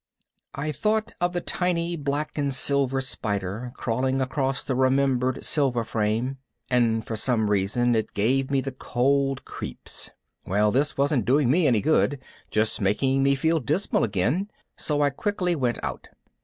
[0.55, 6.39] I thought of the tiny black and silver spider crawling across the remembered silver frame,
[6.71, 10.09] and for some reason it gave me the cold creeps.
[10.43, 12.19] Well, this wasn't doing me any good,
[12.49, 16.07] just making me feel dismal again, so I quickly went out.